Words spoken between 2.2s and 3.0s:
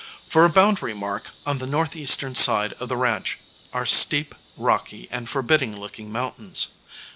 side of the